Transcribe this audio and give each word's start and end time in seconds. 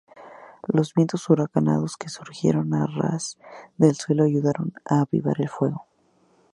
Los 0.67 0.95
vientos 0.95 1.29
huracanados 1.29 1.95
que 1.95 2.09
surgieron 2.09 2.73
a 2.73 2.87
ras 2.87 3.37
de 3.77 3.93
suelo 3.93 4.23
ayudaron 4.23 4.73
a 4.83 5.01
avivar 5.01 5.35
el 5.39 5.47
fuego. 5.47 5.85